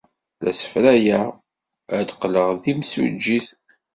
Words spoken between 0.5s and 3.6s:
ssefrayeɣ ad qqleɣ d timsujjit.